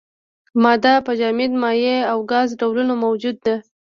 [0.63, 3.55] ماده په جامد، مایع او ګاز ډولونو موجوده ده.